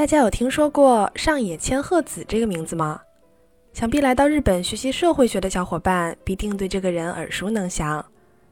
[0.00, 2.98] 大家有听说过上野千鹤子这个名字吗？
[3.74, 8.02] 想必来到日本学习社会学的小伙伴必定对这个人耳熟能详。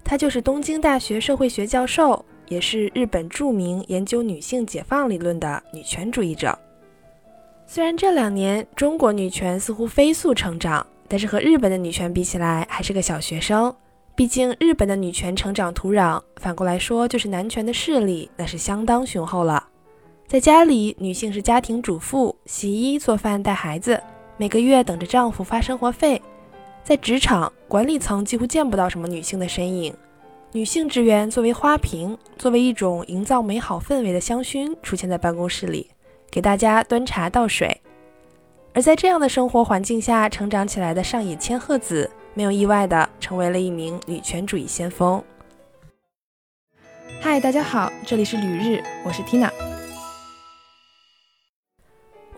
[0.04, 6.56] 她就是东京大学社会学教授，也是日本著名研究女性解放理论的女权主义者。
[7.67, 13.74] 虽然这两年中国女权似乎飞速成长，但是和日本的女权比起来还是个小学生。
[14.15, 19.67] 毕竟日本的女权成长土壤，反过来说就是男权的势力那是相当雄厚了。
[20.28, 23.98] 在家里，女性是家庭主妇，洗衣、做饭、带孩子。
[24.37, 26.20] 每个月等着丈夫发生活费，
[26.84, 29.95] 在职场管理层几乎见不到什么女性的身影，
[30.52, 35.88] 女性职员作为花瓶，作为一种营造美好氛围的香薰出现在办公室里，
[36.30, 37.80] 给大家端茶倒水。
[38.74, 45.24] 而在这样的生活环境下成长起来的上野千鹤子，没有意外的成为了一名女权主义先锋。
[47.18, 49.51] 嗨，大家好，这里是旅日，我是 Tina。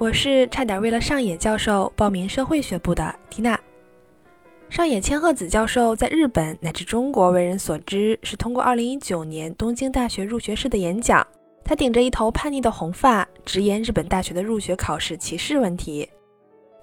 [0.01, 3.61] 我是差点为了上野教授报名社会学部的缇娜。
[4.71, 11.27] 上野千鹤子教授在日本乃至中国为人所知，是通过2019年东京大学入学式的演讲，
[11.63, 16.09] 他顶着一头叛逆的红发，直言日本大学的入学考试歧视问题，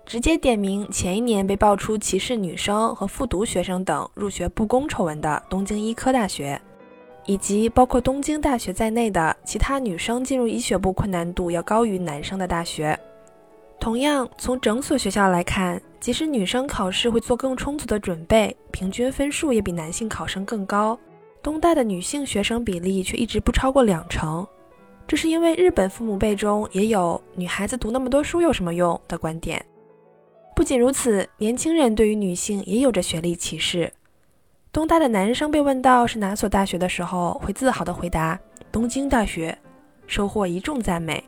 [0.06, 6.62] 直接点名前一年被爆出歧视女生和复读学生等入学不公丑闻的东京医科大学。
[7.28, 12.98] 以及包括东京大学在内的其他女生进入医学部困难度要高于男生的大学。
[13.80, 20.98] 同样，从整所学校来看，即使女生考试会做更充足的准备，平均分数也比男性考生更高。
[21.44, 24.46] 东大的女性学生比例却一直不超过两成。
[25.06, 29.64] 这是因为日本父母辈中也有“女孩子读那么多书有什么用”的观点。
[30.56, 33.94] 不仅如此，年轻人对于女性也有着学历歧视。
[34.78, 38.40] 东大的男生被问到是哪所大学的时候，会自豪地回答
[38.72, 39.58] 东京大学，
[40.06, 41.20] 收获一众赞美；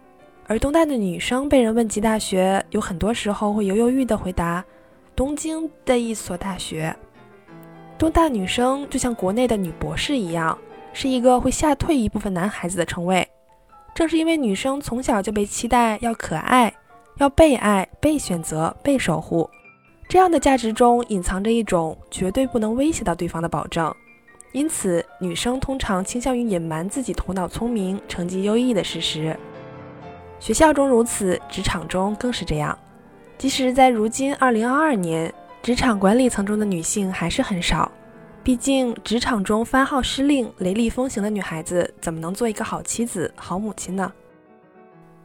[0.45, 4.63] 而东大的女生被人问及大学，有很多时候会犹犹豫豫地回答
[5.15, 6.95] 东京的一所大学。
[7.97, 10.55] 东大女生就像国内的女博士一样，
[10.93, 13.27] 是一个会吓退一部分男孩子的称谓。
[13.95, 16.71] 正是因为女生从小就被期待要可爱、
[17.17, 19.49] 要被爱、被选择、被守护。
[20.09, 23.93] 这样的价值中隐藏着一种绝对不能威胁到对方的保证，
[24.53, 29.37] 因此女生通常倾向于隐瞒自己头脑聪明、成绩优异的事实。
[30.39, 32.75] 学校中如此，职场中更是这样。
[33.37, 37.91] 即使在如今2022年，职场管理层中的女性还是很少。
[38.43, 44.11] 毕竟，职场中番号失令、雷厉风行的女孩子，怎么能做一个好妻子、好母亲呢？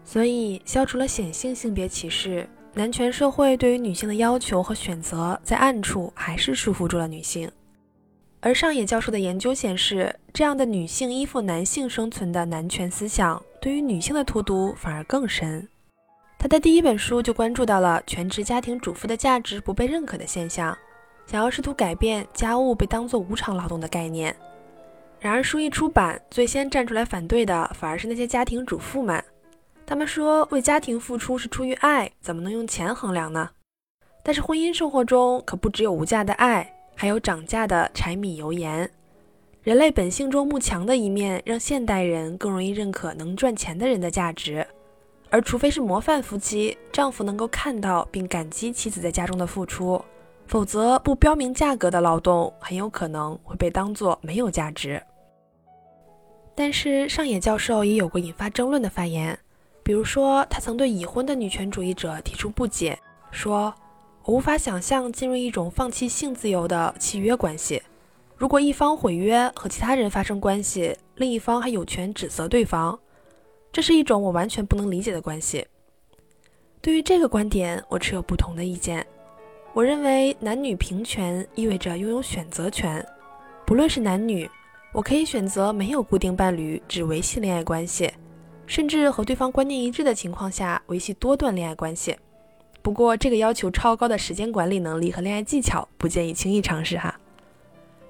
[0.04, 2.46] 所以，消除了显性性别歧视。
[2.76, 7.48] 男权社会对于女性的要求和选择，在暗处还是束缚住了女性。
[8.40, 15.66] 而上野教授的研究显示，这样的女性依附男性生存的男权思想，对于女性的荼毒反而更深。
[16.36, 20.76] 他的第一本书就关注到了全职家庭主妇的价值不被认可的现象，
[21.26, 24.34] 想要试图改变家务被当作无偿劳动的概念。
[25.20, 29.24] 然而书一出版，最先站出来反对的反而是那些家庭主妇们。
[29.86, 33.50] 他们说，为家庭付出是出于爱，怎么能用钱衡量呢？
[34.22, 38.90] 但是婚姻生活中可不只有无价的爱，还有涨价的柴米油盐。
[39.62, 44.66] 人类本性中慕强的一面，让现代人更容易认可能赚钱的人的价值。
[45.30, 50.02] 而除非是模范夫妻，丈夫能够看到并感激妻子在家中的付出，
[50.46, 55.02] 否则不标明价格的劳动很有可能会被当作没有价值。
[56.54, 59.36] 但是上野教授也有过引发争论的发言。
[59.84, 62.98] 比如说，他曾对已婚的女权主义者提出不解，
[63.30, 63.74] 说
[64.24, 67.82] ：“我无法想象进入一种放弃性自由的契约关系。
[68.34, 72.98] 如果一方毁约和其他人发生关系，另一方还有权指责对方，
[73.70, 75.66] 这是一种我完全不能理解的关系。”
[76.80, 79.06] 对于这个观点，我持有不同的意见。
[79.74, 83.06] 我认为男女平权意味着拥有选择权，
[83.66, 84.48] 不论是男女，
[84.94, 88.10] 我可以选择没有固定伴侣，只维系恋爱关系。
[88.66, 92.16] 甚至和对方观念一致的情况下维系多段恋爱关系。
[92.82, 97.18] 不过，这个要求超高的时间管理能力和恋爱技巧，不建议轻易尝试哈。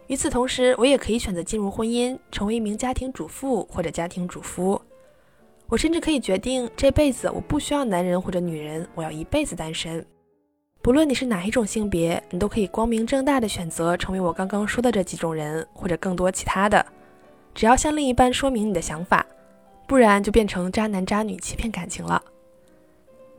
[0.08, 4.80] 与此同时，我也可以选择进入婚姻，成为一名家庭主妇或者家庭主夫。
[5.66, 10.04] 我甚至可以决定这辈子我不需要男人或者女人，我要一辈子单身。
[10.82, 16.84] 不论你是哪一种性别，你都可以光明正大的选择成为我刚刚说的这几种人，或者更多其他的。
[17.54, 19.24] 只要向另一半说明你的想法。
[19.86, 22.22] 不然就变成渣男渣女欺骗感情了。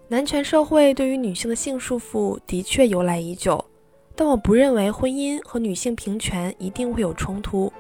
[0.08, 3.64] 男权社会对于女性的性束缚的确由来已久，
[4.16, 7.74] 但我不认为婚姻和女性平权一定会有冲突。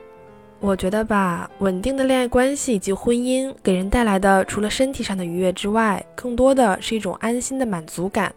[0.59, 8.33] 我觉得吧，稳定的恋爱关系以及婚姻给人带来的，除了身体上的愉悦之外，更多的是一种安心的满足感。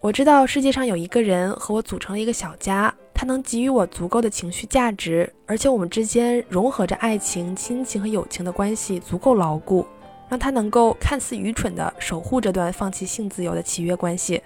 [0.00, 9.84] 我知道世界上有一个人和我组成了一个小家，他能给予我足够的情绪价值，而且我们之间融合着爱情、亲情和友情的关系足够牢固，
[10.30, 14.42] 让他能够看似愚蠢的守护这段放弃性自由的契约关系。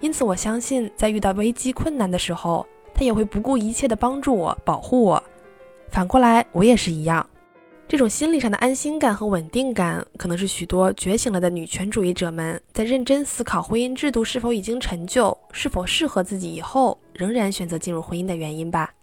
[0.00, 5.22] 因此，我相信在遇到危机困难的时候，他也会不顾一切的帮助我、保护我。
[5.90, 7.28] 反过来，我也是一样。
[7.90, 18.94] 这种心理上的安心感和稳定感，可能是许多觉醒了的女权主义者们在认真思考婚姻制度是否已经陈旧、是否适合自己以后，仍然选择进入婚姻的原因吧。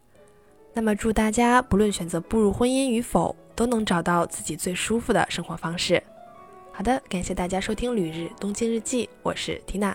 [0.74, 6.02] 那么，祝大家不论选择步入婚姻与否，都能找到自己最舒服的生活方式。
[6.72, 9.94] 好的，感谢大家收听《旅日东京日记》，我是缇娜。